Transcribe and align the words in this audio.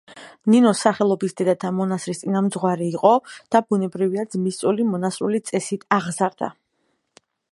ნინოს 0.51 0.79
სახელობის 0.85 1.35
დედათა 1.41 1.69
მონასტრის 1.79 2.21
წინამძღვარი 2.21 2.87
იყო 2.99 3.11
და 3.55 3.63
ბუნებრივია 3.73 4.25
ძმისწული 4.37 4.89
მონასტრული 4.95 5.45
წესით 5.51 5.89
აღზარდა. 6.01 6.53